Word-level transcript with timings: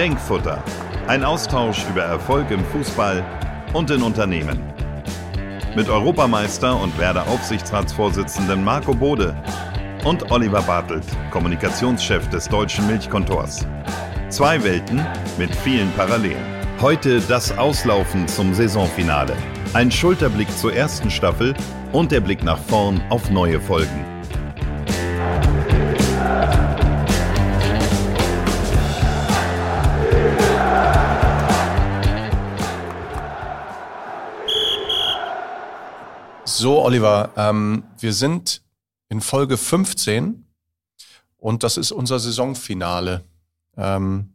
Denkfutter. 0.00 0.64
Ein 1.08 1.24
Austausch 1.24 1.84
über 1.90 2.00
Erfolg 2.00 2.50
im 2.50 2.64
Fußball 2.64 3.22
und 3.74 3.90
in 3.90 4.02
Unternehmen. 4.02 4.58
Mit 5.76 5.90
Europameister 5.90 6.80
und 6.80 6.98
Werder 6.98 7.28
Aufsichtsratsvorsitzenden 7.28 8.64
Marco 8.64 8.94
Bode 8.94 9.36
und 10.06 10.30
Oliver 10.30 10.62
Bartelt, 10.62 11.04
Kommunikationschef 11.30 12.26
des 12.30 12.48
deutschen 12.48 12.86
Milchkontors. 12.86 13.66
Zwei 14.30 14.64
Welten 14.64 15.04
mit 15.36 15.54
vielen 15.54 15.92
Parallelen. 15.92 16.46
Heute 16.80 17.20
das 17.20 17.58
Auslaufen 17.58 18.26
zum 18.26 18.54
Saisonfinale. 18.54 19.36
Ein 19.74 19.90
Schulterblick 19.90 20.48
zur 20.56 20.72
ersten 20.72 21.10
Staffel 21.10 21.52
und 21.92 22.10
der 22.10 22.20
Blick 22.20 22.42
nach 22.42 22.58
vorn 22.58 23.02
auf 23.10 23.28
neue 23.28 23.60
Folgen. 23.60 24.19
So, 36.60 36.84
Oliver, 36.84 37.32
ähm, 37.38 37.84
wir 38.00 38.12
sind 38.12 38.60
in 39.08 39.22
Folge 39.22 39.56
15 39.56 40.44
und 41.38 41.62
das 41.62 41.78
ist 41.78 41.90
unser 41.90 42.18
Saisonfinale. 42.18 43.24
Ähm, 43.78 44.34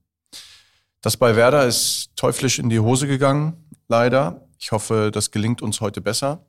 das 1.02 1.18
bei 1.18 1.36
Werder 1.36 1.68
ist 1.68 2.10
teuflisch 2.16 2.58
in 2.58 2.72
die 2.72 2.80
Hose 2.80 3.06
gegangen, 3.06 3.70
leider. 3.88 4.42
Ich 4.58 4.72
hoffe, 4.72 5.12
das 5.14 5.30
gelingt 5.30 5.62
uns 5.62 5.82
heute 5.82 6.02
besser. 6.02 6.44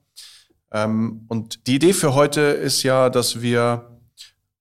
Ähm, 0.71 1.25
und 1.27 1.67
die 1.67 1.75
Idee 1.75 1.93
für 1.93 2.15
heute 2.15 2.41
ist 2.41 2.81
ja, 2.81 3.11
dass 3.11 3.43
wir 3.43 3.99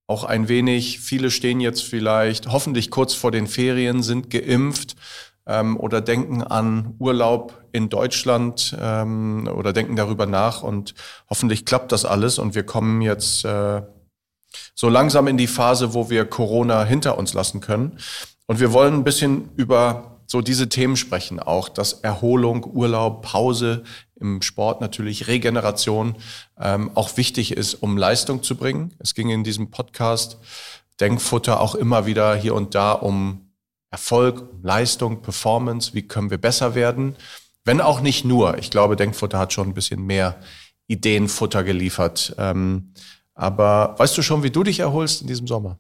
auch 0.07 0.25
ein 0.25 0.49
wenig, 0.49 1.01
viele 1.01 1.31
stehen 1.31 1.61
jetzt 1.61 1.83
vielleicht 1.83 2.49
hoffentlich 2.49 2.91
kurz 2.91 3.15
vor 3.15 3.31
den 3.31 3.47
Ferien, 3.47 4.03
sind 4.03 4.29
geimpft 4.29 4.97
ähm, 5.47 5.77
oder 5.77 6.01
denken 6.01 6.43
an 6.43 6.95
Urlaub 6.99 7.65
in 7.73 7.89
Deutschland 7.89 8.77
ähm, 8.81 9.49
oder 9.55 9.73
denken 9.73 9.97
darüber 9.97 10.27
nach 10.27 10.63
und 10.63 10.95
hoffentlich 11.31 11.65
klappt 11.65 11.93
das 11.93 12.05
alles 12.05 12.39
und 12.39 12.55
wir 12.55 12.65
kommen 12.65 13.01
jetzt 13.03 13.45
äh, 13.45 13.83
so 14.75 14.89
langsam 14.89 15.27
in 15.27 15.37
die 15.37 15.47
Phase, 15.47 15.95
wo 15.95 16.11
wir 16.11 16.25
Corona 16.25 16.85
hinter 16.85 17.19
uns 17.19 17.35
lassen 17.35 17.61
können. 17.61 17.99
Und 18.47 18.61
wir 18.61 18.73
wollen 18.73 18.95
ein 18.95 19.05
bisschen 19.05 19.51
über 19.57 20.17
so 20.27 20.41
diese 20.41 20.69
Themen 20.69 20.97
sprechen, 20.97 21.39
auch 21.39 21.69
dass 21.69 21.95
Erholung, 21.95 22.65
Urlaub, 22.65 23.23
Pause 23.23 23.85
im 24.19 24.43
Sport 24.43 24.81
natürlich, 24.81 25.29
Regeneration 25.29 26.17
ähm, 26.61 26.91
auch 26.95 27.17
wichtig 27.17 27.53
ist, 27.53 27.75
um 27.75 27.97
Leistung 27.97 28.43
zu 28.43 28.57
bringen. 28.57 28.95
Es 28.99 29.15
ging 29.15 29.31
in 29.31 29.45
diesem 29.45 29.71
Podcast 29.71 30.39
Denkfutter 31.01 31.61
auch 31.61 31.75
immer 31.75 32.07
wieder 32.07 32.35
hier 32.35 32.55
und 32.55 32.75
da 32.75 32.93
um 32.93 33.46
Erfolg, 33.97 34.43
Leistung, 34.63 35.23
Performance, 35.23 35.95
wie 35.95 36.07
können 36.07 36.31
wir 36.31 36.37
besser 36.37 36.75
werden. 36.75 37.17
Wenn 37.65 37.81
auch 37.81 38.03
nicht 38.03 38.27
nur. 38.27 38.59
Ich 38.59 38.71
glaube, 38.71 38.95
Denkfutter 38.95 39.39
hat 39.39 39.55
schon 39.55 39.69
ein 39.69 39.75
bisschen 39.75 40.05
mehr 40.05 40.39
Ideenfutter 40.87 41.65
geliefert. 41.65 42.35
Ähm, 42.37 42.93
aber 43.35 43.95
weißt 43.97 44.19
du 44.19 44.21
schon, 44.21 44.43
wie 44.43 44.51
du 44.51 44.65
dich 44.65 44.81
erholst 44.81 45.23
in 45.23 45.29
diesem 45.29 45.47
Sommer? 45.47 45.79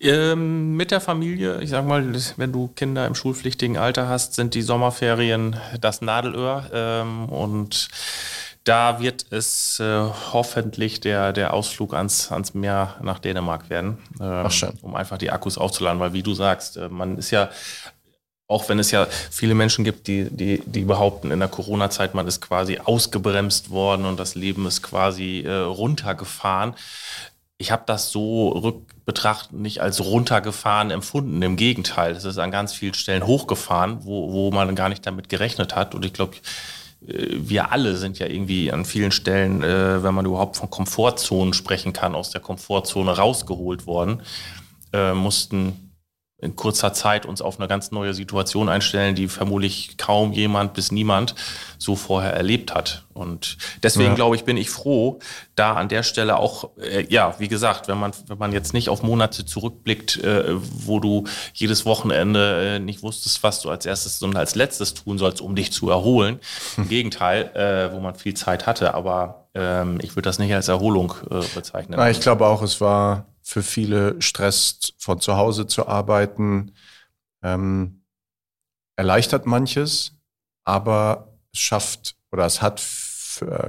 Ähm, 0.00 0.76
mit 0.76 0.90
der 0.90 1.00
Familie, 1.00 1.60
ich 1.62 1.70
sag 1.70 1.86
mal, 1.86 2.04
wenn 2.36 2.52
du 2.52 2.66
Kinder 2.74 3.06
im 3.06 3.14
schulpflichtigen 3.14 3.76
Alter 3.76 4.08
hast, 4.08 4.34
sind 4.34 4.54
die 4.54 4.62
Sommerferien 4.62 5.54
das 5.80 6.00
Nadelöhr. 6.00 6.68
Ähm, 6.72 7.28
und 7.28 7.88
da 8.64 8.98
wird 8.98 9.26
es 9.30 9.78
äh, 9.78 10.08
hoffentlich 10.32 11.00
der, 11.00 11.34
der 11.34 11.52
Ausflug 11.52 11.92
ans, 11.94 12.32
ans 12.32 12.54
Meer 12.54 12.96
nach 13.02 13.18
Dänemark 13.18 13.68
werden, 13.68 13.98
ähm, 14.20 14.48
um 14.80 14.94
einfach 14.94 15.18
die 15.18 15.30
Akkus 15.30 15.58
aufzuladen, 15.58 16.00
weil 16.00 16.14
wie 16.14 16.22
du 16.22 16.32
sagst, 16.32 16.78
äh, 16.78 16.88
man 16.88 17.18
ist 17.18 17.30
ja, 17.30 17.50
auch 18.48 18.68
wenn 18.70 18.78
es 18.78 18.90
ja 18.90 19.06
viele 19.30 19.54
Menschen 19.54 19.84
gibt, 19.84 20.06
die, 20.06 20.28
die, 20.30 20.62
die 20.64 20.84
behaupten, 20.84 21.30
in 21.30 21.40
der 21.40 21.48
Corona-Zeit, 21.48 22.14
man 22.14 22.26
ist 22.26 22.40
quasi 22.40 22.80
ausgebremst 22.82 23.68
worden 23.68 24.06
und 24.06 24.18
das 24.18 24.34
Leben 24.34 24.66
ist 24.66 24.82
quasi 24.82 25.42
äh, 25.46 25.52
runtergefahren. 25.52 26.74
Ich 27.58 27.70
habe 27.70 27.84
das 27.86 28.10
so 28.10 28.48
rückbetrachtet 28.48 29.52
nicht 29.52 29.80
als 29.80 30.02
runtergefahren 30.02 30.90
empfunden. 30.90 31.40
Im 31.42 31.56
Gegenteil, 31.56 32.12
es 32.12 32.24
ist 32.24 32.38
an 32.38 32.50
ganz 32.50 32.72
vielen 32.72 32.94
Stellen 32.94 33.26
hochgefahren, 33.26 34.04
wo, 34.04 34.32
wo 34.32 34.50
man 34.50 34.74
gar 34.74 34.88
nicht 34.88 35.06
damit 35.06 35.28
gerechnet 35.28 35.76
hat. 35.76 35.94
Und 35.94 36.04
ich 36.04 36.12
glaube, 36.12 36.36
wir 37.06 37.70
alle 37.70 37.96
sind 37.96 38.18
ja 38.18 38.26
irgendwie 38.26 38.72
an 38.72 38.84
vielen 38.84 39.10
Stellen, 39.10 39.62
äh, 39.62 40.02
wenn 40.02 40.14
man 40.14 40.24
überhaupt 40.24 40.56
von 40.56 40.70
Komfortzonen 40.70 41.52
sprechen 41.52 41.92
kann, 41.92 42.14
aus 42.14 42.30
der 42.30 42.40
Komfortzone 42.40 43.16
rausgeholt 43.16 43.86
worden, 43.86 44.22
äh, 44.92 45.12
mussten 45.12 45.83
in 46.44 46.56
kurzer 46.56 46.92
Zeit 46.92 47.26
uns 47.26 47.40
auf 47.40 47.58
eine 47.58 47.68
ganz 47.68 47.90
neue 47.90 48.14
Situation 48.14 48.68
einstellen, 48.68 49.14
die 49.14 49.28
vermutlich 49.28 49.96
kaum 49.96 50.32
jemand 50.32 50.74
bis 50.74 50.92
niemand 50.92 51.34
so 51.78 51.96
vorher 51.96 52.32
erlebt 52.32 52.74
hat. 52.74 53.04
Und 53.14 53.56
deswegen 53.82 54.10
ja. 54.10 54.14
glaube 54.14 54.36
ich, 54.36 54.44
bin 54.44 54.56
ich 54.56 54.70
froh, 54.70 55.20
da 55.54 55.74
an 55.74 55.88
der 55.88 56.02
Stelle 56.02 56.36
auch, 56.36 56.70
äh, 56.78 57.06
ja, 57.08 57.34
wie 57.38 57.48
gesagt, 57.48 57.88
wenn 57.88 57.98
man, 57.98 58.12
wenn 58.26 58.38
man 58.38 58.52
jetzt 58.52 58.74
nicht 58.74 58.88
auf 58.88 59.02
Monate 59.02 59.46
zurückblickt, 59.46 60.22
äh, 60.22 60.44
wo 60.54 61.00
du 61.00 61.24
jedes 61.54 61.86
Wochenende 61.86 62.76
äh, 62.76 62.78
nicht 62.78 63.02
wusstest, 63.02 63.42
was 63.42 63.60
du 63.62 63.70
als 63.70 63.86
erstes 63.86 64.22
und 64.22 64.36
als 64.36 64.54
letztes 64.54 64.94
tun 64.94 65.16
sollst, 65.16 65.40
um 65.40 65.54
dich 65.54 65.72
zu 65.72 65.88
erholen. 65.88 66.40
Im 66.76 66.88
Gegenteil, 66.88 67.50
äh, 67.54 67.94
wo 67.94 68.00
man 68.00 68.16
viel 68.16 68.34
Zeit 68.34 68.66
hatte, 68.66 68.94
aber 68.94 69.46
ähm, 69.54 69.98
ich 70.02 70.16
würde 70.16 70.28
das 70.28 70.38
nicht 70.38 70.52
als 70.52 70.68
Erholung 70.68 71.14
äh, 71.30 71.40
bezeichnen. 71.54 71.98
Ich 72.10 72.20
glaube 72.20 72.46
auch, 72.46 72.62
es 72.62 72.80
war 72.80 73.26
für 73.54 73.62
viele 73.62 74.20
Stress 74.20 74.94
von 74.98 75.20
zu 75.20 75.36
Hause 75.36 75.68
zu 75.68 75.86
arbeiten. 75.86 76.72
Ähm, 77.40 78.02
erleichtert 78.96 79.46
manches, 79.46 80.16
aber 80.64 81.38
es 81.52 81.60
schafft 81.60 82.16
oder 82.32 82.46
es 82.46 82.62
hat, 82.62 82.84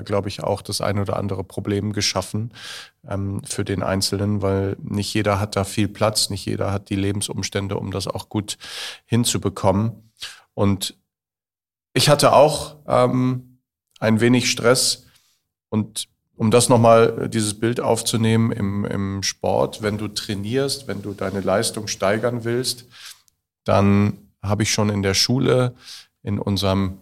glaube 0.03 0.27
ich, 0.27 0.41
auch 0.41 0.63
das 0.63 0.81
ein 0.81 0.97
oder 0.97 1.17
andere 1.17 1.43
Problem 1.43 1.93
geschaffen 1.93 2.51
ähm, 3.07 3.43
für 3.43 3.63
den 3.63 3.83
Einzelnen, 3.83 4.41
weil 4.41 4.75
nicht 4.81 5.13
jeder 5.13 5.39
hat 5.39 5.55
da 5.55 5.65
viel 5.65 5.87
Platz, 5.87 6.31
nicht 6.31 6.47
jeder 6.47 6.71
hat 6.71 6.89
die 6.89 6.95
Lebensumstände, 6.95 7.77
um 7.77 7.91
das 7.91 8.07
auch 8.07 8.27
gut 8.27 8.57
hinzubekommen. 9.05 10.11
Und 10.55 10.97
ich 11.93 12.09
hatte 12.09 12.33
auch 12.33 12.77
ähm, 12.87 13.59
ein 13.99 14.19
wenig 14.19 14.49
Stress 14.49 15.05
und 15.69 16.07
um 16.37 16.51
das 16.51 16.69
nochmal, 16.69 17.23
äh, 17.23 17.29
dieses 17.29 17.59
Bild 17.59 17.79
aufzunehmen 17.79 18.51
im, 18.51 18.85
im 18.85 19.23
Sport, 19.23 19.81
wenn 19.81 19.97
du 19.97 20.07
trainierst, 20.07 20.87
wenn 20.87 21.01
du 21.01 21.13
deine 21.13 21.41
Leistung 21.41 21.87
steigern 21.87 22.43
willst, 22.43 22.85
dann 23.63 24.17
habe 24.41 24.63
ich 24.63 24.71
schon 24.71 24.89
in 24.89 25.01
der 25.01 25.13
Schule 25.13 25.73
in 26.23 26.39
unserem 26.39 26.99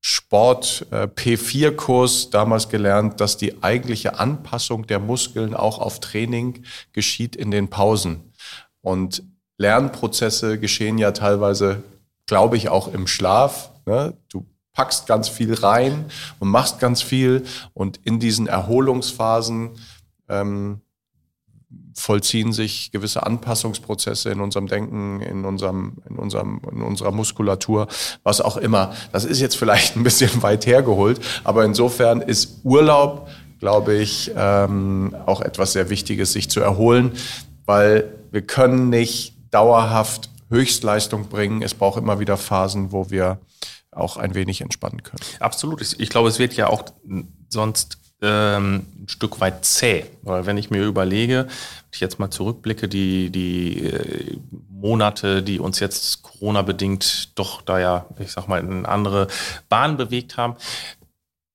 Sport 0.00 0.86
äh, 0.90 1.06
P4-Kurs 1.06 2.30
damals 2.30 2.68
gelernt, 2.68 3.20
dass 3.20 3.36
die 3.36 3.62
eigentliche 3.62 4.18
Anpassung 4.18 4.86
der 4.86 4.98
Muskeln 4.98 5.54
auch 5.54 5.78
auf 5.78 6.00
Training 6.00 6.64
geschieht 6.92 7.36
in 7.36 7.50
den 7.50 7.68
Pausen. 7.68 8.32
Und 8.80 9.22
Lernprozesse 9.58 10.58
geschehen 10.58 10.96
ja 10.96 11.12
teilweise, 11.12 11.82
glaube 12.24 12.56
ich, 12.56 12.70
auch 12.70 12.92
im 12.94 13.06
Schlaf. 13.06 13.70
Ne? 13.84 14.14
Du 14.30 14.46
packst 14.72 15.06
ganz 15.06 15.28
viel 15.28 15.54
rein 15.54 16.06
und 16.38 16.48
machst 16.48 16.78
ganz 16.78 17.02
viel 17.02 17.44
und 17.74 18.00
in 18.04 18.20
diesen 18.20 18.46
Erholungsphasen 18.46 19.70
ähm, 20.28 20.80
vollziehen 21.94 22.52
sich 22.52 22.90
gewisse 22.92 23.24
Anpassungsprozesse 23.24 24.30
in 24.30 24.40
unserem 24.40 24.66
Denken, 24.66 25.20
in 25.20 25.44
unserem, 25.44 25.98
in 26.08 26.16
unserem, 26.16 26.60
in 26.70 26.82
unserer 26.82 27.12
Muskulatur, 27.12 27.88
was 28.22 28.40
auch 28.40 28.56
immer. 28.56 28.94
Das 29.12 29.24
ist 29.24 29.40
jetzt 29.40 29.56
vielleicht 29.56 29.96
ein 29.96 30.02
bisschen 30.02 30.42
weit 30.42 30.66
hergeholt, 30.66 31.20
aber 31.44 31.64
insofern 31.64 32.20
ist 32.20 32.60
Urlaub, 32.64 33.28
glaube 33.58 33.94
ich, 33.94 34.32
ähm, 34.34 35.14
auch 35.26 35.42
etwas 35.42 35.72
sehr 35.72 35.90
Wichtiges, 35.90 36.32
sich 36.32 36.48
zu 36.48 36.60
erholen, 36.60 37.12
weil 37.66 38.14
wir 38.30 38.42
können 38.42 38.88
nicht 38.88 39.34
dauerhaft 39.50 40.30
Höchstleistung 40.48 41.28
bringen. 41.28 41.62
Es 41.62 41.74
braucht 41.74 41.98
immer 41.98 42.20
wieder 42.20 42.36
Phasen, 42.36 42.92
wo 42.92 43.10
wir 43.10 43.38
auch 43.92 44.16
ein 44.16 44.34
wenig 44.34 44.60
entspannen 44.60 45.02
können. 45.02 45.22
Absolut. 45.40 45.80
Ich 45.98 46.08
glaube, 46.08 46.28
es 46.28 46.38
wird 46.38 46.54
ja 46.54 46.68
auch 46.68 46.84
sonst 47.48 47.98
ähm, 48.22 48.86
ein 49.00 49.08
Stück 49.08 49.40
weit 49.40 49.64
zäh. 49.64 50.04
Weil 50.22 50.46
wenn 50.46 50.58
ich 50.58 50.70
mir 50.70 50.84
überlege, 50.84 51.44
wenn 51.46 51.90
ich 51.92 52.00
jetzt 52.00 52.18
mal 52.18 52.30
zurückblicke, 52.30 52.88
die, 52.88 53.30
die 53.30 53.86
äh, 53.86 54.38
Monate, 54.68 55.42
die 55.42 55.58
uns 55.58 55.80
jetzt 55.80 56.22
Corona-bedingt 56.22 57.38
doch 57.38 57.62
da 57.62 57.78
ja, 57.78 58.06
ich 58.18 58.32
sag 58.32 58.48
mal, 58.48 58.60
in 58.60 58.70
eine 58.70 58.88
andere 58.88 59.28
Bahn 59.68 59.96
bewegt 59.96 60.36
haben, 60.36 60.56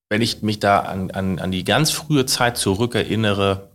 wenn 0.08 0.22
ich 0.22 0.42
mich 0.42 0.60
da 0.60 0.80
an, 0.80 1.10
an, 1.10 1.38
an 1.38 1.50
die 1.50 1.64
ganz 1.64 1.90
frühe 1.90 2.26
Zeit 2.26 2.56
zurückerinnere, 2.56 3.70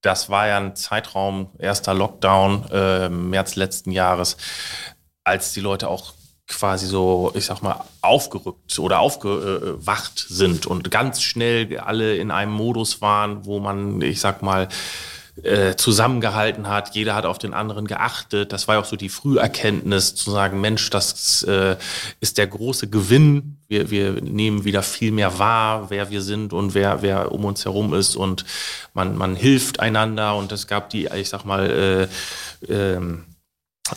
das 0.00 0.30
war 0.30 0.46
ja 0.46 0.58
ein 0.58 0.76
Zeitraum, 0.76 1.50
erster 1.58 1.92
Lockdown, 1.92 2.70
äh, 2.70 3.08
März 3.08 3.56
letzten 3.56 3.90
Jahres, 3.90 4.36
als 5.24 5.52
die 5.52 5.60
Leute 5.60 5.88
auch 5.88 6.12
quasi 6.48 6.86
so, 6.86 7.32
ich 7.34 7.44
sag 7.46 7.62
mal, 7.62 7.84
aufgerückt 8.02 8.78
oder 8.78 9.00
aufgewacht 9.00 10.26
sind 10.28 10.66
und 10.66 10.90
ganz 10.90 11.22
schnell 11.22 11.78
alle 11.78 12.16
in 12.16 12.30
einem 12.30 12.52
Modus 12.52 13.00
waren, 13.00 13.44
wo 13.44 13.58
man, 13.58 14.00
ich 14.00 14.20
sag 14.20 14.42
mal, 14.42 14.68
äh, 15.42 15.76
zusammengehalten 15.76 16.68
hat. 16.68 16.94
Jeder 16.94 17.14
hat 17.14 17.26
auf 17.26 17.38
den 17.38 17.52
anderen 17.52 17.86
geachtet. 17.86 18.52
Das 18.52 18.68
war 18.68 18.76
ja 18.76 18.80
auch 18.80 18.86
so 18.86 18.96
die 18.96 19.10
Früherkenntnis 19.10 20.14
zu 20.14 20.30
sagen, 20.30 20.62
Mensch, 20.62 20.88
das 20.88 21.42
äh, 21.42 21.76
ist 22.20 22.38
der 22.38 22.46
große 22.46 22.88
Gewinn. 22.88 23.58
Wir, 23.68 23.90
wir 23.90 24.12
nehmen 24.12 24.64
wieder 24.64 24.82
viel 24.82 25.12
mehr 25.12 25.38
wahr, 25.38 25.90
wer 25.90 26.10
wir 26.10 26.22
sind 26.22 26.54
und 26.54 26.72
wer, 26.74 27.02
wer 27.02 27.32
um 27.32 27.44
uns 27.44 27.66
herum 27.66 27.92
ist 27.92 28.16
und 28.16 28.46
man, 28.94 29.16
man 29.16 29.36
hilft 29.36 29.80
einander 29.80 30.36
und 30.36 30.52
es 30.52 30.68
gab 30.68 30.88
die, 30.88 31.06
ich 31.14 31.28
sag 31.28 31.44
mal, 31.44 32.08
äh, 32.70 32.72
ähm, 32.72 33.24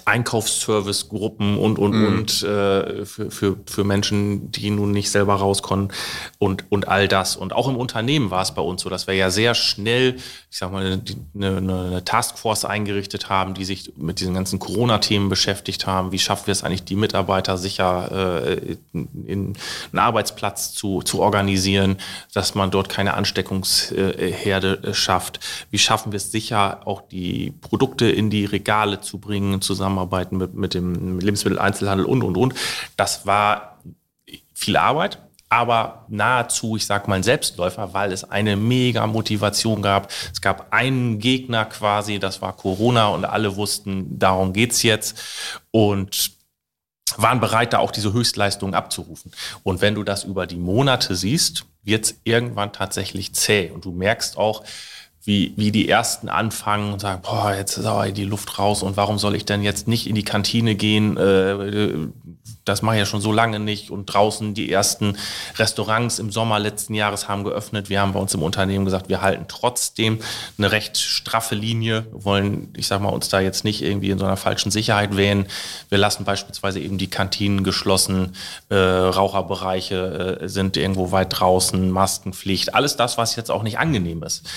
Einkaufsservice-Gruppen 0.06 1.58
und, 1.58 1.80
und, 1.80 1.92
mhm. 1.92 2.08
und 2.08 2.44
äh, 2.44 3.06
für, 3.06 3.32
für, 3.32 3.58
für 3.66 3.84
Menschen, 3.84 4.52
die 4.52 4.70
nun 4.70 4.92
nicht 4.92 5.10
selber 5.10 5.36
raus 5.36 5.62
konnten 5.62 5.94
und, 6.38 6.66
und 6.70 6.88
all 6.88 7.08
das. 7.08 7.36
Und 7.36 7.54
auch 7.54 7.68
im 7.68 7.76
Unternehmen 7.76 8.30
war 8.30 8.42
es 8.42 8.54
bei 8.54 8.62
uns 8.62 8.82
so, 8.82 8.90
dass 8.90 9.08
wir 9.08 9.16
ja 9.16 9.30
sehr 9.30 9.56
schnell, 9.56 10.18
ich 10.52 10.58
sag 10.58 10.72
mal, 10.72 10.86
eine, 10.86 11.02
eine, 11.36 11.58
eine 11.58 12.06
Taskforce 12.06 12.66
eingerichtet 12.66 13.30
haben, 13.30 13.54
die 13.54 13.66
sich 13.66 13.94
mit 13.98 14.20
diesen 14.20 14.34
ganzen 14.34 14.60
Corona-Themen 14.60 15.30
beschäftigt 15.30 15.88
haben. 15.88 16.12
Wie 16.12 16.20
schaffen 16.20 16.48
wir 16.48 16.52
es 16.52 16.64
eigentlich, 16.64 16.84
die 16.84 16.96
Mitarbeiter 16.96 17.58
sicher 17.58 18.48
äh, 18.48 18.78
in 18.94 19.56
einen 19.92 20.00
Arbeitsplatz 20.00 20.74
zu, 20.74 21.02
zu 21.02 21.20
organisieren, 21.20 21.98
dass 22.34 22.54
man 22.54 22.70
dort 22.70 22.90
keine 22.90 23.16
Ansteckungsherde 23.16 24.84
äh, 24.84 24.94
schafft? 24.94 25.40
Wie 25.72 25.80
schaffen 25.80 26.12
wir 26.12 26.18
es 26.18 26.32
sicher, 26.32 26.82
auch 26.86 27.02
die 27.02 27.54
Produkte 27.62 28.10
in 28.10 28.30
die 28.30 28.46
Regale 28.46 29.02
zu 29.02 29.18
bringen, 29.18 29.62
zu 29.62 29.79
zusammenarbeiten 29.80 30.38
mit, 30.38 30.54
mit 30.54 30.74
dem 30.74 31.20
Lebensmitteleinzelhandel 31.20 32.06
und, 32.06 32.22
und, 32.22 32.38
und. 32.38 32.54
Das 32.98 33.26
war 33.26 33.80
viel 34.54 34.76
Arbeit, 34.78 35.20
aber 35.48 36.06
nahezu, 36.10 36.76
ich 36.76 36.86
sag 36.86 37.08
mal, 37.08 37.16
ein 37.16 37.24
Selbstläufer, 37.24 37.94
weil 37.94 38.12
es 38.12 38.30
eine 38.30 38.56
mega 38.56 39.08
Motivation 39.08 39.82
gab. 39.82 40.12
Es 40.32 40.42
gab 40.42 40.72
einen 40.72 41.20
Gegner 41.20 41.66
quasi, 41.66 42.20
das 42.20 42.42
war 42.42 42.56
Corona 42.56 43.08
und 43.08 43.26
alle 43.26 43.56
wussten, 43.56 44.20
darum 44.20 44.54
geht's 44.54 44.84
jetzt 44.84 45.18
und 45.72 46.32
waren 47.18 47.40
bereit, 47.40 47.74
da 47.74 47.80
auch 47.80 47.92
diese 47.92 48.14
Höchstleistungen 48.14 48.76
abzurufen. 48.76 49.32
Und 49.64 49.82
wenn 49.82 49.96
du 49.96 50.04
das 50.04 50.24
über 50.26 50.46
die 50.46 50.58
Monate 50.58 51.16
siehst, 51.16 51.66
wird's 51.84 52.16
irgendwann 52.24 52.72
tatsächlich 52.72 53.34
zäh 53.34 53.72
und 53.72 53.86
du 53.86 53.92
merkst 53.92 54.38
auch, 54.38 54.64
wie, 55.24 55.54
wie 55.58 55.72
die 55.72 55.90
ersten 55.90 56.30
anfangen 56.30 56.94
und 56.94 57.00
sagen, 57.00 57.22
boah, 57.22 57.54
jetzt 57.54 57.78
ist 57.78 57.86
aber 57.86 58.12
die 58.12 58.24
Luft 58.24 58.58
raus 58.58 58.84
und 58.84 58.98
warum 58.98 59.20
soll 59.20 59.36
ich 59.36 59.46
denn 59.46 59.64
jetzt 59.64 59.88
nicht 59.88 60.08
in 60.08 60.16
die 60.16 60.24
Kantine 60.24 60.76
gehen? 60.76 61.18
Äh, 61.18 62.08
das 62.70 62.82
mache 62.82 62.96
ich 62.96 63.00
ja 63.00 63.06
schon 63.06 63.22
so 63.22 63.32
lange 63.32 63.60
nicht. 63.60 63.90
Und 63.90 64.06
draußen 64.06 64.54
die 64.54 64.72
ersten 64.72 65.18
Restaurants 65.58 66.20
im 66.20 66.32
Sommer 66.32 66.60
letzten 66.60 66.94
Jahres 66.94 67.28
haben 67.28 67.44
geöffnet. 67.44 67.90
Wir 67.90 68.02
haben 68.02 68.14
bei 68.14 68.20
uns 68.20 68.34
im 68.34 68.44
Unternehmen 68.44 68.86
gesagt, 68.86 69.10
wir 69.10 69.22
halten 69.22 69.46
trotzdem 69.48 70.20
eine 70.58 70.72
recht 70.72 70.98
straffe 70.98 71.56
Linie. 71.56 72.06
Wir 72.12 72.26
wollen, 72.26 72.74
ich 72.78 72.88
sag 72.88 73.02
mal, 73.02 73.10
uns 73.10 73.30
da 73.30 73.40
jetzt 73.40 73.64
nicht 73.64 73.82
irgendwie 73.82 74.12
in 74.12 74.20
so 74.20 74.26
einer 74.26 74.38
falschen 74.38 74.72
Sicherheit 74.72 75.18
wählen. 75.18 75.48
Wir 75.90 75.98
lassen 75.98 76.24
beispielsweise 76.24 76.80
eben 76.80 76.98
die 76.98 77.10
Kantinen 77.10 77.64
geschlossen, 77.64 78.36
äh, 78.70 78.76
Raucherbereiche 78.76 80.40
äh, 80.42 80.48
sind 80.48 80.78
irgendwo 80.78 81.12
weit 81.12 81.40
draußen, 81.40 81.90
Maskenpflicht, 81.90 82.76
alles 82.76 82.96
das, 82.96 83.18
was 83.18 83.36
jetzt 83.36 83.52
auch 83.52 83.64
nicht 83.64 83.80
angenehm 83.80 84.24
ist 84.24 84.48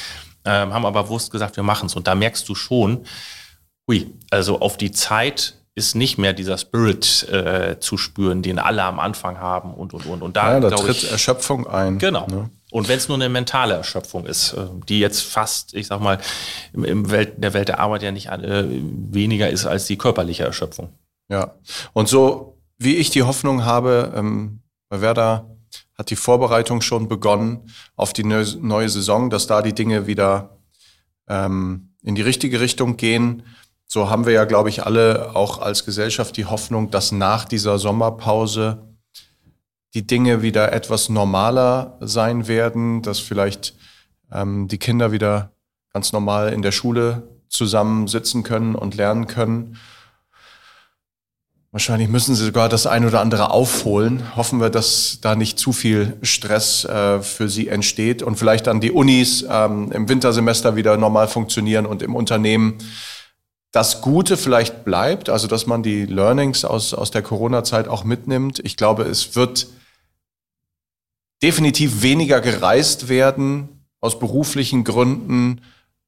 ähm, 0.45 0.73
haben 0.73 0.87
aber 0.87 1.05
bewusst 1.05 1.31
gesagt, 1.31 1.57
wir 1.57 1.63
machen 1.63 1.87
es. 1.87 1.95
Und 1.95 2.07
da 2.07 2.15
merkst 2.15 2.49
du 2.49 2.55
schon, 2.55 3.05
hui, 3.89 4.13
also 4.31 4.61
auf 4.61 4.77
die 4.77 4.93
Zeit 4.93 5.55
ist 5.75 5.95
nicht 5.95 6.19
mehr 6.19 6.35
dieser 6.35 6.59
Spirit 6.59 7.29
äh, 7.31 7.79
zu 7.81 7.97
spüren, 7.97 8.43
den 8.43 8.59
alle 8.59 8.83
am 8.83 9.01
Anfang 9.01 9.39
haben 9.39 9.73
und 9.73 9.95
und 9.95 10.05
und. 10.05 10.23
Und 10.23 10.37
da, 10.37 10.55
ja, 10.55 10.61
da 10.61 10.71
tritt 10.71 10.97
ich, 10.97 11.11
Erschöpfung 11.11 11.67
ein. 11.67 11.99
Genau. 11.99 12.27
Ne? 12.27 12.51
Und 12.71 12.89
wenn 12.89 12.99
es 12.99 13.09
nur 13.09 13.17
eine 13.17 13.29
mentale 13.29 13.75
Erschöpfung 13.75 14.27
ist, 14.27 14.53
äh, 14.53 14.67
die 14.89 14.99
jetzt 14.99 15.23
fast, 15.23 15.75
ich 15.75 15.87
sag 15.87 16.01
mal, 16.01 16.19
im, 16.75 16.85
im 16.85 17.11
Welt, 17.11 17.35
der 17.37 17.55
Welt 17.55 17.69
der 17.69 17.81
Arbeit 17.81 18.03
ja 18.03 18.13
nicht 18.13 18.29
äh, 18.29 18.65
weniger 18.69 19.49
ist 19.49 19.65
als 19.65 19.87
die 19.87 19.97
körperliche 19.97 20.45
Erschöpfung. 20.45 20.91
Ja. 21.31 21.55
Und 21.95 22.09
so 22.09 22.59
wie 22.79 22.97
ich 22.97 23.11
die 23.11 23.23
Hoffnung 23.23 23.65
habe, 23.65 24.13
ähm, 24.15 24.61
bei 24.89 25.01
Werder 25.01 25.47
hat 25.95 26.11
die 26.11 26.17
Vorbereitung 26.17 26.81
schon 26.81 27.09
begonnen 27.09 27.71
auf 27.97 28.13
die 28.13 28.25
neue 28.25 28.89
Saison, 28.89 29.31
dass 29.31 29.47
da 29.47 29.63
die 29.63 29.75
Dinge 29.75 30.07
wieder 30.07 30.59
ähm, 31.29 31.95
in 32.03 32.15
die 32.15 32.23
richtige 32.23 32.61
Richtung 32.61 32.97
gehen. 32.97 33.43
So 33.87 34.11
haben 34.11 34.27
wir 34.27 34.33
ja, 34.33 34.45
glaube 34.45 34.69
ich, 34.69 34.85
alle 34.85 35.37
auch 35.37 35.61
als 35.61 35.85
Gesellschaft 35.85 36.37
die 36.37 36.47
Hoffnung, 36.47 36.91
dass 36.91 37.13
nach 37.13 37.45
dieser 37.45 37.79
Sommerpause 37.79 38.97
die 39.95 40.07
Dinge 40.07 40.43
wieder 40.43 40.73
etwas 40.73 41.09
normaler 41.09 41.99
sein 42.01 42.49
werden, 42.49 43.03
dass 43.03 43.19
vielleicht 43.19 43.77
ähm, 44.33 44.69
die 44.69 44.79
Kinder 44.79 45.13
wieder 45.13 45.53
ganz 45.93 46.13
normal 46.13 46.53
in 46.53 46.63
der 46.63 46.73
Schule 46.73 47.29
zusammen 47.49 48.09
sitzen 48.09 48.43
können 48.43 48.75
und 48.75 48.95
lernen 48.95 49.27
können 49.27 49.77
Wahrscheinlich 51.73 52.11
müssen 52.11 52.35
sie 52.35 52.45
sogar 52.45 52.69
das 52.69 52.87
ein 52.87 53.07
oder 53.07 53.21
andere 53.21 53.51
aufholen. 53.51 54.37
Hoffen 54.37 54.61
wir, 54.61 54.69
dass 54.69 55.21
da 55.23 55.35
nicht 55.35 55.59
zu 55.59 55.73
viel 55.73 56.19
Stress 56.21 56.85
äh, 56.85 57.23
für 57.23 57.49
sie 57.49 57.69
entsteht 57.69 58.23
und 58.23 58.37
vielleicht 58.37 58.67
dann 58.67 58.83
die 58.83 58.91
Unis 58.91 59.43
ähm, 59.49 59.91
im 59.91 60.07
Wintersemester 60.07 60.77
wieder 60.77 60.99
normal 60.99 61.29
funktionieren 61.29 61.87
und 61.87 62.03
im 62.03 62.15
Unternehmen 62.15 62.77
das 63.73 64.03
Gute 64.03 64.37
vielleicht 64.37 64.85
bleibt, 64.85 65.31
also 65.31 65.49
dass 65.49 65.67
man 65.67 65.83
die 65.83 66.05
Learnings 66.05 66.67
aus, 66.67 66.93
aus 66.93 67.11
der 67.11 67.23
Corona-Zeit 67.23 67.89
auch 67.89 68.05
mitnimmt. 68.05 68.61
Ich 68.63 68.77
glaube, 68.77 69.05
es 69.05 69.35
wird 69.35 69.67
definitiv 71.43 72.03
weniger 72.03 72.43
gereist 72.43 73.09
werden 73.09 73.87
aus 73.99 74.19
beruflichen 74.19 74.85
Gründen, 74.85 75.63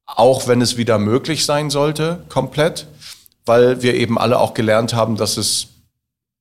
auch 0.05 0.47
wenn 0.47 0.61
es 0.61 0.77
wieder 0.77 0.99
möglich 0.99 1.43
sein 1.43 1.71
sollte, 1.71 2.23
komplett 2.29 2.85
weil 3.45 3.81
wir 3.81 3.95
eben 3.95 4.17
alle 4.17 4.39
auch 4.39 4.53
gelernt 4.53 4.93
haben, 4.93 5.15
dass 5.17 5.37
es 5.37 5.67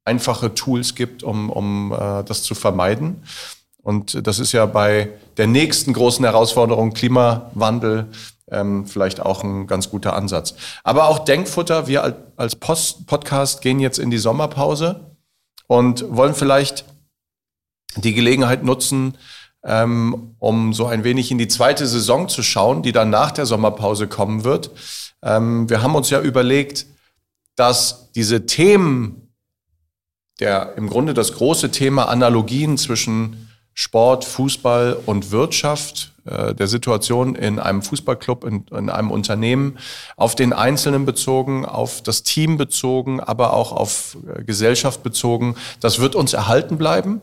einfache 0.05 0.55
Tools 0.55 0.95
gibt, 0.95 1.23
um, 1.23 1.51
um 1.51 1.93
äh, 1.93 2.25
das 2.25 2.43
zu 2.43 2.55
vermeiden. 2.55 3.23
Und 3.83 4.27
das 4.27 4.39
ist 4.39 4.53
ja 4.53 4.67
bei 4.67 5.11
der 5.37 5.47
nächsten 5.47 5.93
großen 5.93 6.25
Herausforderung 6.25 6.95
Klimawandel 6.95 8.09
ähm, 8.51 8.87
vielleicht 8.87 9.21
auch 9.21 9.43
ein 9.43 9.67
ganz 9.67 9.91
guter 9.91 10.15
Ansatz. 10.15 10.55
Aber 10.83 11.09
auch 11.09 11.21
Denkfutter, 11.21 11.87
wir 11.87 12.17
als 12.37 12.56
Post 12.56 13.06
Podcast 13.06 13.61
gehen 13.61 13.81
jetzt 13.81 13.99
in 13.99 14.11
die 14.11 14.19
Sommerpause 14.19 15.01
und 15.67 16.05
wollen 16.09 16.35
vielleicht 16.35 16.85
die 17.97 18.15
Gelegenheit 18.15 18.65
nutzen, 18.65 19.17
ähm, 19.65 20.35
um 20.39 20.73
so 20.73 20.87
ein 20.87 21.05
wenig 21.05 21.31
in 21.31 21.39
die 21.39 21.49
zweite 21.49 21.87
Saison 21.87 22.29
zu 22.29 22.43
schauen, 22.43 22.83
die 22.83 22.93
dann 22.93 23.11
nach 23.11 23.33
der 23.33 23.47
Sommerpause 23.47 24.09
kommen 24.09 24.45
wird. 24.45 24.71
Ähm, 25.23 25.69
wir 25.71 25.83
haben 25.83 25.95
uns 25.95 26.11
ja 26.11 26.21
überlegt, 26.21 26.87
dass 27.56 28.11
diese 28.12 28.47
Themen, 28.47 29.32
der 30.41 30.75
im 30.77 30.89
Grunde 30.89 31.15
das 31.15 31.32
große 31.34 31.70
Thema 31.70 32.08
Analogien 32.08 32.77
zwischen 32.79 33.49
Sport, 33.75 34.25
Fußball 34.25 34.96
und 35.06 35.31
Wirtschaft, 35.32 36.13
äh, 36.27 36.55
der 36.55 36.69
Situation 36.69 37.34
in 37.34 37.58
einem 37.58 37.82
Fußballclub, 37.82 38.44
in, 38.44 38.67
in, 38.70 38.89
einem 38.89 39.11
Unternehmen, 39.11 39.79
auf 40.17 40.34
den 40.34 40.53
Einzelnen 40.53 41.05
bezogen, 41.05 41.67
auf 41.67 42.03
das 42.03 42.23
Team 42.23 42.56
bezogen, 42.56 43.20
aber 43.20 43.53
auch 43.53 43.73
auf 43.73 44.17
äh, 44.27 44.44
Gesellschaft 44.44 45.03
bezogen, 45.03 45.56
das 45.81 45.99
wird 45.99 46.15
uns 46.15 46.32
erhalten 46.32 46.79
bleiben. 46.79 47.20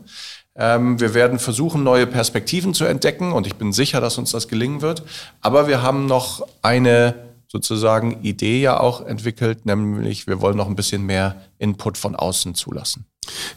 Ähm, 0.55 0.99
wir 0.99 1.13
werden 1.13 1.39
versuchen, 1.39 1.83
neue 1.83 2.05
Perspektiven 2.05 2.73
zu 2.73 2.83
entdecken 2.83 3.31
und 3.31 3.47
ich 3.47 3.55
bin 3.55 3.71
sicher, 3.71 4.01
dass 4.01 4.17
uns 4.17 4.31
das 4.31 4.49
gelingen 4.49 4.81
wird. 4.81 5.03
Aber 5.39 5.67
wir 5.67 5.81
haben 5.81 6.05
noch 6.05 6.45
eine 6.61 7.30
sozusagen 7.51 8.23
Idee 8.23 8.61
ja 8.61 8.79
auch 8.79 9.05
entwickelt, 9.05 9.65
nämlich 9.65 10.25
wir 10.25 10.39
wollen 10.39 10.55
noch 10.55 10.67
ein 10.67 10.75
bisschen 10.77 11.05
mehr 11.05 11.41
Input 11.59 11.97
von 11.97 12.15
außen 12.15 12.55
zulassen. 12.55 13.05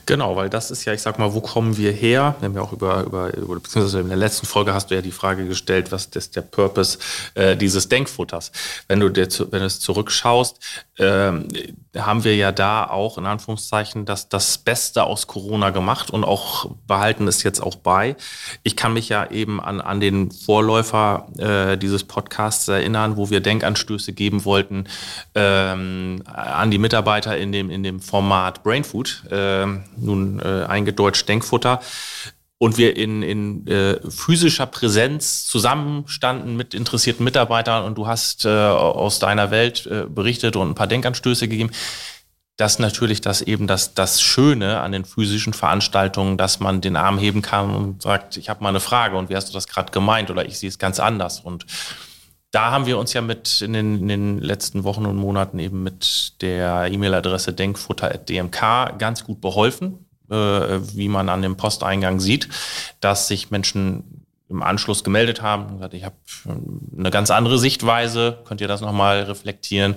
Genau, 0.07 0.37
weil 0.37 0.51
das 0.51 0.71
ist 0.71 0.85
ja, 0.85 0.93
ich 0.93 1.03
sag 1.03 1.19
mal, 1.19 1.35
wo 1.35 1.41
kommen 1.41 1.77
wir 1.77 1.93
her? 1.93 2.37
Wir 2.41 2.49
haben 2.49 2.55
ja 2.55 2.63
auch 2.63 2.73
über, 2.73 3.05
über, 3.05 3.31
beziehungsweise 3.31 4.01
in 4.01 4.09
der 4.09 4.17
letzten 4.17 4.47
Folge 4.47 4.75
hast 4.75 4.91
du 4.91 4.95
ja 4.95 5.03
die 5.03 5.13
Frage 5.13 5.47
gestellt, 5.47 5.93
was 5.93 6.07
ist 6.07 6.37
der 6.37 6.43
Purpose 6.43 6.99
äh, 7.35 7.57
dieses 7.57 7.89
Denkfutters? 7.89 8.53
Wenn 8.89 9.01
du 9.01 9.09
dir, 9.09 9.29
wenn 9.51 9.61
du 9.61 9.67
es 9.67 9.81
zurückschaust, 9.81 10.59
ähm, 10.99 11.49
haben 11.97 12.25
wir 12.25 12.37
ja 12.37 12.53
da 12.53 12.85
auch 12.85 13.19
in 13.19 13.27
Anführungszeichen 13.27 14.05
das, 14.05 14.29
das 14.29 14.59
Beste 14.59 15.05
aus 15.05 15.27
Corona 15.27 15.71
gemacht 15.71 16.11
und 16.11 16.25
auch 16.25 16.71
behalten 16.87 17.29
es 17.29 17.43
jetzt 17.43 17.61
auch 17.61 17.77
bei. 17.77 18.17
Ich 18.63 18.77
kann 18.77 18.93
mich 18.93 19.09
ja 19.09 19.31
eben 19.31 19.61
an, 19.61 19.81
an 19.81 20.01
den 20.01 20.31
Vorläufer 20.31 21.29
äh, 21.39 21.77
dieses 21.77 22.05
Podcasts 22.05 22.69
erinnern, 22.69 23.17
wo 23.17 23.31
wir 23.31 23.41
Denkanstöße 23.41 24.13
geben 24.13 24.45
wollten 24.45 24.87
ähm, 25.35 26.23
an 26.27 26.71
die 26.71 26.79
Mitarbeiter 26.79 27.37
in 27.37 27.53
dem, 27.53 27.71
in 27.71 27.83
dem 27.83 28.01
Format 28.01 28.63
Brainfood. 28.63 29.25
Äh, 29.31 29.64
äh, 29.65 29.85
nun 29.97 30.41
äh, 30.41 30.65
eingedeutscht 30.65 31.29
Denkfutter. 31.29 31.81
Und 32.59 32.79
wir 32.79 32.97
in, 32.97 33.23
in 33.23 33.67
äh, 33.67 33.99
physischer 34.09 34.67
Präsenz 34.67 35.45
zusammenstanden 35.45 36.57
mit 36.57 36.73
interessierten 36.73 37.25
Mitarbeitern 37.25 37.85
und 37.85 37.99
du 37.99 38.07
hast 38.07 38.45
äh, 38.45 38.49
aus 38.49 39.19
deiner 39.19 39.51
Welt 39.51 39.87
äh, 39.87 40.05
berichtet 40.09 40.57
und 40.57 40.71
ein 40.71 40.75
paar 40.75 40.87
Denkanstöße 40.87 41.49
gegeben. 41.49 41.71
Das 42.57 42.79
natürlich 42.79 43.21
das 43.21 43.43
eben 43.43 43.67
das, 43.67 43.95
das 43.95 44.23
Schöne 44.23 44.81
an 44.81 44.93
den 44.93 45.05
physischen 45.05 45.53
Veranstaltungen, 45.53 46.39
dass 46.39 46.61
man 46.61 46.81
den 46.81 46.95
Arm 46.95 47.19
heben 47.19 47.43
kann 47.43 47.75
und 47.75 48.03
sagt, 48.03 48.37
ich 48.37 48.49
habe 48.49 48.63
mal 48.63 48.69
eine 48.69 48.81
Frage 48.81 49.17
und 49.17 49.29
wie 49.29 49.37
hast 49.37 49.49
du 49.49 49.53
das 49.53 49.67
gerade 49.67 49.91
gemeint 49.91 50.31
oder 50.31 50.47
ich 50.47 50.59
sehe 50.59 50.69
es 50.69 50.79
ganz 50.79 51.01
anders. 51.01 51.41
Und 51.41 51.67
da 52.55 52.71
haben 52.71 52.87
wir 52.87 52.99
uns 52.99 53.13
ja 53.13 53.21
mit 53.21 53.61
in 53.63 53.73
den, 53.73 53.99
in 53.99 54.09
den 54.09 54.39
letzten 54.39 54.85
Wochen 54.85 55.07
und 55.07 55.17
Monaten 55.17 55.59
eben 55.59 55.83
mit 55.83 56.41
der 56.41 56.87
E-Mail-Adresse 56.91 57.53
denkfutter.dmk 57.53 58.99
ganz 58.99 59.25
gut 59.25 59.41
beholfen, 59.41 60.07
äh, 60.31 60.35
wie 60.35 61.09
man 61.09 61.29
an 61.29 61.43
dem 61.43 61.57
Posteingang 61.57 62.21
sieht, 62.21 62.49
dass 63.01 63.27
sich 63.27 63.51
Menschen 63.51 64.25
im 64.49 64.63
Anschluss 64.63 65.03
gemeldet 65.03 65.43
haben 65.43 65.67
und 65.67 65.73
gesagt, 65.75 65.95
ich 65.95 66.05
habe 66.05 66.15
eine 66.97 67.11
ganz 67.11 67.33
andere 67.33 67.59
Sichtweise, 67.59 68.39
könnt 68.45 68.61
ihr 68.61 68.69
das 68.69 68.83
nochmal 68.83 69.23
reflektieren? 69.23 69.97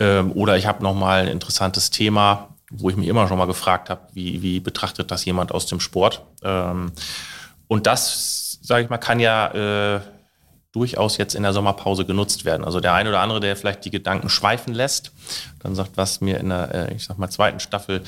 Ähm, 0.00 0.32
oder 0.32 0.56
ich 0.56 0.66
habe 0.66 0.82
nochmal 0.82 1.22
ein 1.22 1.28
interessantes 1.28 1.90
Thema, 1.90 2.48
wo 2.72 2.90
ich 2.90 2.96
mich 2.96 3.06
immer 3.06 3.28
schon 3.28 3.38
mal 3.38 3.46
gefragt 3.46 3.90
habe, 3.90 4.08
wie, 4.12 4.42
wie 4.42 4.58
betrachtet 4.58 5.12
das 5.12 5.24
jemand 5.24 5.52
aus 5.52 5.66
dem 5.66 5.78
Sport? 5.78 6.22
Ähm, 6.42 6.90
und 7.68 7.86
das, 7.86 8.58
sage 8.60 8.82
ich 8.82 8.90
mal, 8.90 8.98
kann 8.98 9.20
ja 9.20 9.96
äh, 9.96 10.00
durchaus 10.72 11.18
jetzt 11.18 11.34
in 11.34 11.42
der 11.42 11.52
Sommerpause 11.52 12.04
genutzt 12.04 12.44
werden. 12.44 12.64
Also 12.64 12.80
der 12.80 12.94
eine 12.94 13.10
oder 13.10 13.20
andere, 13.20 13.40
der 13.40 13.56
vielleicht 13.56 13.84
die 13.84 13.90
Gedanken 13.90 14.28
schweifen 14.28 14.74
lässt, 14.74 15.12
dann 15.60 15.74
sagt, 15.74 15.96
was 15.96 16.20
mir 16.20 16.40
in 16.40 16.48
der, 16.48 16.74
äh, 16.74 16.94
ich 16.94 17.04
sag 17.04 17.18
mal, 17.18 17.28
zweiten 17.28 17.60
Staffel 17.60 18.02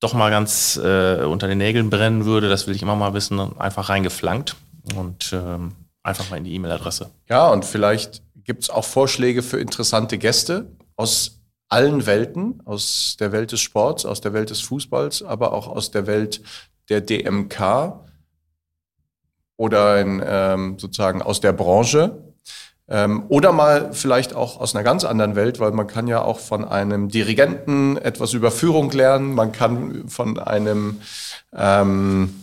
doch 0.00 0.14
mal 0.14 0.30
ganz 0.30 0.76
äh, 0.82 1.24
unter 1.24 1.46
den 1.46 1.58
Nägeln 1.58 1.90
brennen 1.90 2.24
würde, 2.24 2.48
das 2.48 2.66
will 2.66 2.74
ich 2.74 2.82
immer 2.82 2.96
mal 2.96 3.14
wissen, 3.14 3.58
einfach 3.58 3.88
reingeflankt 3.88 4.56
und 4.96 5.32
ähm, 5.32 5.72
einfach 6.02 6.28
mal 6.30 6.38
in 6.38 6.44
die 6.44 6.54
E-Mail-Adresse. 6.54 7.10
Ja, 7.28 7.48
und 7.50 7.64
vielleicht 7.64 8.22
gibt 8.44 8.64
es 8.64 8.70
auch 8.70 8.84
Vorschläge 8.84 9.42
für 9.42 9.60
interessante 9.60 10.18
Gäste 10.18 10.66
aus 10.96 11.40
allen 11.68 12.06
Welten, 12.06 12.60
aus 12.64 13.16
der 13.18 13.32
Welt 13.32 13.52
des 13.52 13.60
Sports, 13.60 14.04
aus 14.04 14.20
der 14.20 14.32
Welt 14.32 14.50
des 14.50 14.60
Fußballs, 14.60 15.22
aber 15.22 15.52
auch 15.52 15.68
aus 15.68 15.90
der 15.90 16.06
Welt 16.06 16.42
der 16.88 17.00
DMK 17.00 18.00
oder 19.56 20.00
in, 20.00 20.22
ähm, 20.24 20.78
sozusagen 20.78 21.22
aus 21.22 21.40
der 21.40 21.52
Branche. 21.52 22.22
Ähm, 22.88 23.24
oder 23.28 23.52
mal 23.52 23.92
vielleicht 23.92 24.34
auch 24.34 24.60
aus 24.60 24.74
einer 24.74 24.84
ganz 24.84 25.04
anderen 25.04 25.36
Welt, 25.36 25.60
weil 25.60 25.70
man 25.70 25.86
kann 25.86 26.08
ja 26.08 26.20
auch 26.22 26.40
von 26.40 26.64
einem 26.64 27.08
Dirigenten 27.08 27.96
etwas 27.96 28.32
über 28.34 28.50
Führung 28.50 28.90
lernen, 28.90 29.34
man 29.34 29.52
kann 29.52 30.08
von 30.08 30.38
einem 30.38 31.00
ähm, 31.56 32.42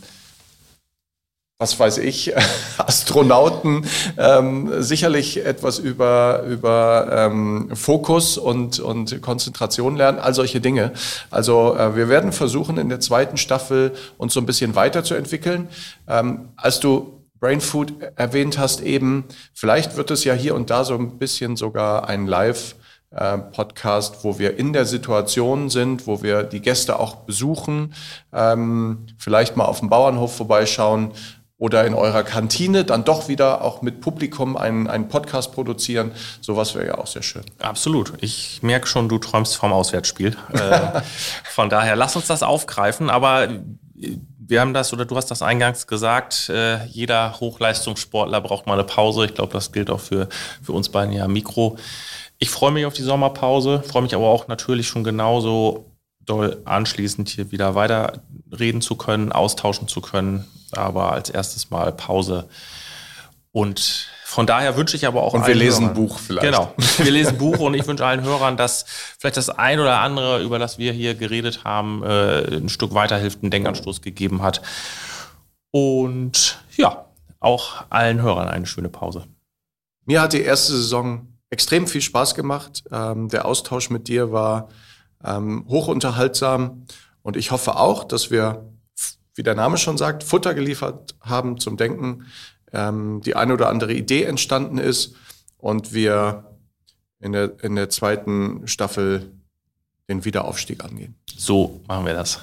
was 1.59 1.77
weiß 1.77 1.97
ich, 1.97 2.33
Astronauten 2.77 3.85
ähm, 4.17 4.81
sicherlich 4.81 5.45
etwas 5.45 5.77
über, 5.77 6.43
über 6.43 7.09
ähm, 7.11 7.71
Fokus 7.75 8.37
und, 8.37 8.79
und 8.79 9.21
Konzentration 9.21 9.97
lernen, 9.97 10.19
all 10.19 10.33
solche 10.33 10.61
Dinge. 10.61 10.93
Also 11.29 11.75
äh, 11.75 11.97
wir 11.97 12.07
werden 12.07 12.31
versuchen, 12.31 12.77
in 12.77 12.87
der 12.87 13.01
zweiten 13.01 13.35
Staffel 13.35 13.91
uns 14.17 14.33
so 14.33 14.39
ein 14.39 14.45
bisschen 14.45 14.75
weiterzuentwickeln. 14.75 15.67
Ähm, 16.07 16.47
als 16.55 16.79
du 16.79 17.25
Brain 17.41 17.59
Food 17.59 17.93
erwähnt 18.15 18.57
hast 18.57 18.79
eben, 18.79 19.25
vielleicht 19.53 19.97
wird 19.97 20.11
es 20.11 20.23
ja 20.23 20.33
hier 20.33 20.55
und 20.55 20.69
da 20.69 20.85
so 20.85 20.93
ein 20.95 21.17
bisschen 21.17 21.57
sogar 21.57 22.07
ein 22.07 22.25
Live- 22.25 22.75
äh, 23.11 23.39
Podcast, 23.39 24.23
wo 24.23 24.37
wir 24.37 24.57
in 24.59 24.71
der 24.71 24.85
Situation 24.85 25.71
sind, 25.71 26.05
wo 26.05 26.21
wir 26.21 26.43
die 26.43 26.61
Gäste 26.61 26.99
auch 26.99 27.15
besuchen, 27.15 27.95
ähm, 28.31 29.07
vielleicht 29.17 29.57
mal 29.57 29.65
auf 29.65 29.79
dem 29.79 29.89
Bauernhof 29.89 30.35
vorbeischauen, 30.35 31.11
oder 31.59 31.85
in 31.85 31.93
eurer 31.93 32.23
Kantine 32.23 32.85
dann 32.85 33.03
doch 33.03 33.27
wieder 33.27 33.61
auch 33.61 33.81
mit 33.81 33.99
Publikum 33.99 34.55
einen, 34.55 34.87
einen 34.87 35.09
Podcast 35.09 35.51
produzieren. 35.51 36.13
Sowas 36.39 36.73
wäre 36.73 36.87
ja 36.87 36.97
auch 36.97 37.07
sehr 37.07 37.21
schön. 37.21 37.43
Absolut. 37.59 38.13
Ich 38.21 38.63
merke 38.63 38.87
schon, 38.87 39.09
du 39.09 39.19
träumst 39.19 39.57
vom 39.57 39.73
Auswärtsspiel. 39.73 40.37
äh, 40.53 41.01
von 41.43 41.69
daher, 41.69 41.97
lass 41.97 42.15
uns 42.15 42.27
das 42.27 42.43
aufgreifen. 42.43 43.09
Aber 43.09 43.49
äh, 43.49 43.59
wir 44.37 44.61
haben 44.61 44.73
das, 44.73 44.93
oder 44.93 45.03
du 45.03 45.17
hast 45.17 45.27
das 45.27 45.41
eingangs 45.41 45.85
gesagt, 45.85 46.49
äh, 46.49 46.85
jeder 46.85 47.37
Hochleistungssportler 47.41 48.39
braucht 48.39 48.65
mal 48.65 48.73
eine 48.73 48.85
Pause. 48.85 49.25
Ich 49.25 49.33
glaube, 49.33 49.51
das 49.51 49.73
gilt 49.73 49.89
auch 49.89 49.99
für, 49.99 50.29
für 50.63 50.71
uns 50.71 50.87
beiden 50.87 51.13
ja 51.13 51.27
Mikro. 51.27 51.77
Ich 52.37 52.49
freue 52.49 52.71
mich 52.71 52.85
auf 52.85 52.93
die 52.93 53.03
Sommerpause, 53.03 53.83
freue 53.85 54.03
mich 54.03 54.15
aber 54.15 54.27
auch 54.27 54.47
natürlich 54.47 54.87
schon 54.87 55.03
genauso 55.03 55.91
doll 56.25 56.61
anschließend 56.63 57.27
hier 57.27 57.51
wieder 57.51 57.75
weiterreden 57.75 58.81
zu 58.81 58.95
können, 58.95 59.33
austauschen 59.33 59.89
zu 59.89 59.99
können, 59.99 60.45
aber 60.73 61.11
als 61.11 61.29
erstes 61.29 61.69
mal 61.69 61.91
Pause. 61.91 62.47
Und 63.51 64.09
von 64.23 64.45
daher 64.45 64.77
wünsche 64.77 64.95
ich 64.95 65.07
aber 65.07 65.23
auch. 65.23 65.33
Und 65.33 65.47
wir 65.47 65.55
lesen 65.55 65.85
Hörern, 65.85 65.95
Buch 65.95 66.19
vielleicht. 66.19 66.45
Genau. 66.45 66.73
Wir 66.97 67.11
lesen 67.11 67.37
Buch 67.39 67.57
und 67.57 67.73
ich 67.73 67.87
wünsche 67.87 68.05
allen 68.05 68.21
Hörern, 68.21 68.57
dass 68.57 68.85
vielleicht 69.17 69.37
das 69.37 69.49
ein 69.49 69.79
oder 69.79 70.01
andere, 70.01 70.43
über 70.43 70.59
das 70.59 70.77
wir 70.77 70.93
hier 70.93 71.15
geredet 71.15 71.63
haben, 71.63 72.03
äh, 72.03 72.57
ein 72.57 72.69
Stück 72.69 72.93
weiterhilft, 72.93 73.41
einen 73.41 73.49
Denkanstoß 73.49 74.01
gegeben 74.01 74.43
hat. 74.43 74.61
Und 75.71 76.59
ja, 76.77 77.05
auch 77.39 77.85
allen 77.89 78.21
Hörern 78.21 78.49
eine 78.49 78.67
schöne 78.67 78.89
Pause. 78.89 79.23
Mir 80.05 80.21
hat 80.21 80.33
die 80.33 80.41
erste 80.41 80.73
Saison 80.73 81.27
extrem 81.49 81.87
viel 81.87 82.01
Spaß 82.01 82.35
gemacht. 82.35 82.83
Ähm, 82.91 83.29
der 83.29 83.45
Austausch 83.45 83.89
mit 83.89 84.07
dir 84.07 84.31
war 84.31 84.69
ähm, 85.25 85.65
hochunterhaltsam 85.67 86.85
und 87.23 87.35
ich 87.35 87.51
hoffe 87.51 87.77
auch, 87.77 88.03
dass 88.03 88.31
wir 88.31 88.68
wie 89.39 89.43
der 89.43 89.55
Name 89.55 89.77
schon 89.77 89.97
sagt, 89.97 90.25
Futter 90.25 90.53
geliefert 90.53 91.15
haben 91.21 91.57
zum 91.59 91.77
Denken, 91.77 92.25
ähm, 92.73 93.21
die 93.23 93.37
eine 93.37 93.53
oder 93.53 93.69
andere 93.69 93.93
Idee 93.93 94.23
entstanden 94.23 94.77
ist 94.77 95.15
und 95.57 95.93
wir 95.93 96.43
in 97.21 97.31
der, 97.31 97.53
in 97.63 97.77
der 97.77 97.89
zweiten 97.89 98.67
Staffel 98.67 99.31
den 100.09 100.25
Wiederaufstieg 100.25 100.83
angehen. 100.83 101.15
So 101.37 101.79
machen 101.87 102.05
wir 102.05 102.15
das. 102.15 102.41